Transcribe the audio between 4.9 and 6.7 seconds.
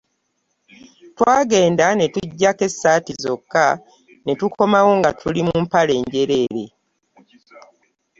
nga tuli mu mpale njereere.